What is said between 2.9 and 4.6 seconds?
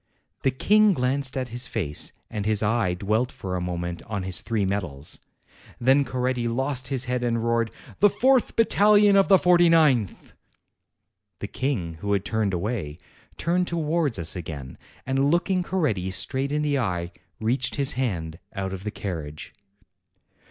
dwelt for a moment on his